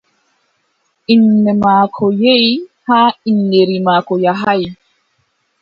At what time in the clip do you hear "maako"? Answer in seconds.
1.63-2.05, 3.87-4.13